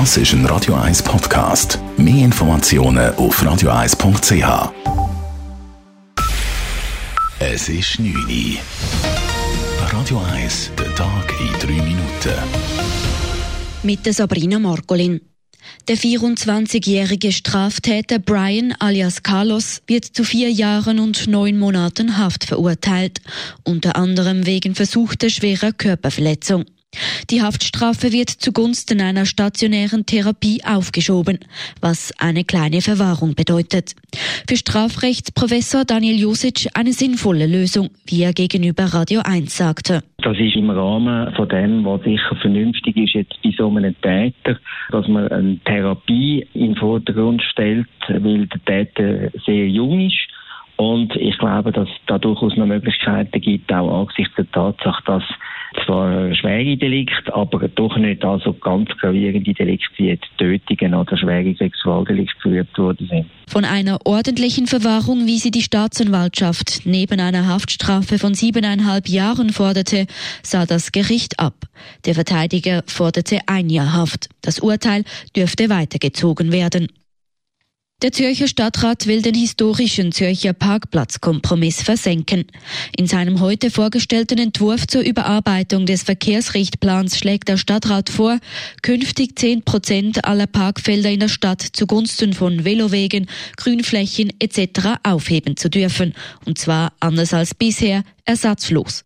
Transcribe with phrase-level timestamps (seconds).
[0.00, 1.78] Das ist ein Radio 1 Podcast.
[1.96, 4.72] Mehr Informationen auf radio1.ch.
[7.38, 8.58] Es ist 9 Uhr.
[9.92, 12.34] Radio 1, der Tag in 3 Minuten.
[13.84, 15.20] Mit der Sabrina Margolin.
[15.86, 23.20] Der 24-jährige Straftäter Brian alias Carlos wird zu vier Jahren und neun Monaten Haft verurteilt,
[23.62, 26.64] unter anderem wegen versuchter schwerer Körperverletzung.
[27.30, 31.38] Die Haftstrafe wird zugunsten einer stationären Therapie aufgeschoben,
[31.80, 33.94] was eine kleine Verwahrung bedeutet.
[34.48, 40.02] Für Strafrechtsprofessor Daniel Josic eine sinnvolle Lösung, wie er gegenüber Radio 1 sagte.
[40.18, 44.58] Das ist im Rahmen von dem, was sicher vernünftig ist jetzt bei so einem Täter,
[44.90, 50.16] dass man eine Therapie in den Vordergrund stellt, weil der Täter sehr jung ist.
[50.76, 55.22] Und ich glaube, dass es da durchaus noch Möglichkeiten gibt, auch angesichts der Tatsache, dass
[55.84, 62.40] zwar schwere Delikte, aber doch nicht also ganz gravierende Delikte wie Tötungen oder schwere Sexualdelikte
[62.40, 63.26] verübt worden sind.
[63.48, 70.06] Von einer ordentlichen Verwahrung, wie sie die Staatsanwaltschaft neben einer Haftstrafe von siebeneinhalb Jahren forderte,
[70.42, 71.54] sah das Gericht ab.
[72.06, 74.28] Der Verteidiger forderte ein Jahr Haft.
[74.42, 75.04] Das Urteil
[75.36, 76.88] dürfte weitergezogen werden.
[78.04, 82.44] Der Zürcher Stadtrat will den historischen Zürcher Parkplatzkompromiss versenken.
[82.94, 88.40] In seinem heute vorgestellten Entwurf zur Überarbeitung des Verkehrsrichtplans schlägt der Stadtrat vor,
[88.82, 94.98] künftig 10 Prozent aller Parkfelder in der Stadt zugunsten von Velowegen, Grünflächen etc.
[95.02, 96.12] aufheben zu dürfen.
[96.44, 99.03] Und zwar anders als bisher ersatzlos.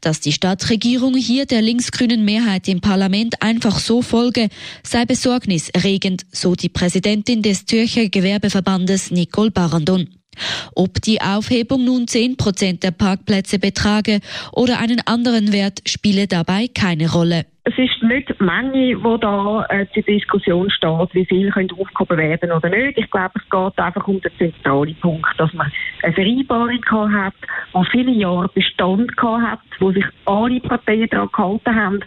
[0.00, 4.48] Dass die Stadtregierung hier der linksgrünen Mehrheit im Parlament einfach so folge,
[4.82, 10.08] sei besorgniserregend, so die Präsidentin des Zürcher Gewerbeverbandes Nicole Barandon.
[10.74, 14.20] Ob die Aufhebung nun 10 Prozent der Parkplätze betrage
[14.52, 17.44] oder einen anderen Wert, spiele dabei keine Rolle.
[17.68, 22.16] Es ist nicht die Menge, die da äh, zur Diskussion steht, wie viel können aufgehoben
[22.16, 22.96] werden oder nicht.
[22.96, 25.72] Ich glaube, es geht einfach um den zentralen Punkt, dass man
[26.04, 27.34] eine Vereinbarung hat,
[27.74, 32.00] die viele Jahre Bestand hat, wo sich alle Parteien daran gehalten haben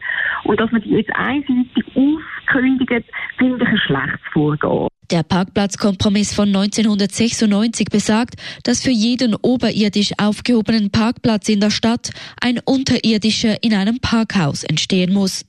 [0.45, 3.05] und dass man die jetzt einseitig aufkündigt,
[3.37, 4.87] finde ich ein schlechtes Vorgehen.
[5.11, 12.59] Der Parkplatzkompromiss von 1996 besagt, dass für jeden oberirdisch aufgehobenen Parkplatz in der Stadt ein
[12.59, 15.45] unterirdischer in einem Parkhaus entstehen muss.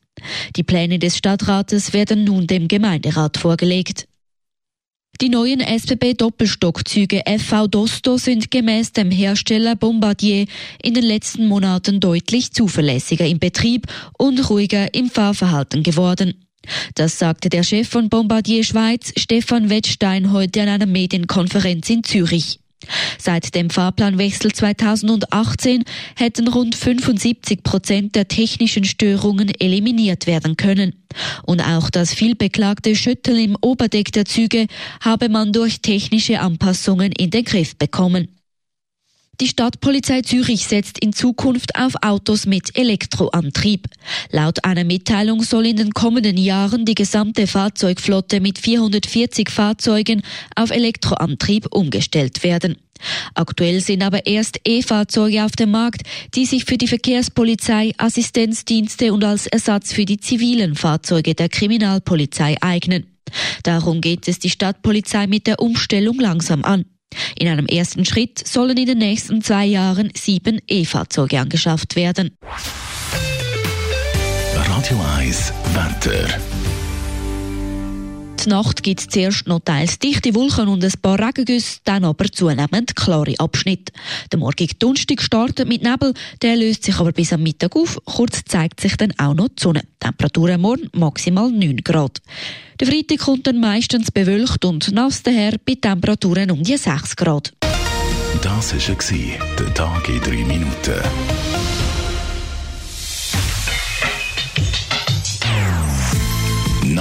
[0.56, 4.06] Die Pläne des Stadtrates werden nun dem Gemeinderat vorgelegt.
[5.20, 10.46] Die neuen SBB-Doppelstockzüge FV Dosto sind gemäß dem Hersteller Bombardier
[10.82, 16.46] in den letzten Monaten deutlich zuverlässiger im Betrieb und ruhiger im Fahrverhalten geworden.
[16.94, 22.60] Das sagte der Chef von Bombardier Schweiz, Stefan Wettstein, heute an einer Medienkonferenz in Zürich.
[23.18, 25.84] Seit dem Fahrplanwechsel 2018
[26.16, 30.94] hätten rund 75 Prozent der technischen Störungen eliminiert werden können.
[31.44, 34.66] Und auch das vielbeklagte Schütteln im Oberdeck der Züge
[35.00, 38.28] habe man durch technische Anpassungen in den Griff bekommen.
[39.40, 43.86] Die Stadtpolizei Zürich setzt in Zukunft auf Autos mit Elektroantrieb.
[44.30, 50.20] Laut einer Mitteilung soll in den kommenden Jahren die gesamte Fahrzeugflotte mit 440 Fahrzeugen
[50.56, 52.76] auf Elektroantrieb umgestellt werden.
[53.34, 56.02] Aktuell sind aber erst E-Fahrzeuge auf dem Markt,
[56.34, 62.56] die sich für die Verkehrspolizei, Assistenzdienste und als Ersatz für die zivilen Fahrzeuge der Kriminalpolizei
[62.60, 63.06] eignen.
[63.62, 66.84] Darum geht es die Stadtpolizei mit der Umstellung langsam an.
[67.36, 72.36] In einem ersten Schritt sollen in den nächsten zwei Jahren sieben E-Fahrzeuge angeschafft werden.
[74.54, 76.49] Radio 1 Wetter.
[78.44, 82.24] Die Nacht gibt es zuerst noch teils dichte Wolken und ein paar Regengüsse, dann aber
[82.24, 83.92] zunehmend klare Abschnitte.
[84.32, 87.98] Der morgige Donnerstag startet mit Nebel, der löst sich aber bis am Mittag auf.
[88.06, 89.82] Kurz zeigt sich dann auch noch die Sonne.
[89.98, 92.22] Temperaturen morgen maximal 9 Grad.
[92.80, 97.52] Der Freitag kommt dann meistens bewölkt und nass daher bei Temperaturen um die 6 Grad.
[98.40, 101.49] Das war der Tag in 3 Minuten.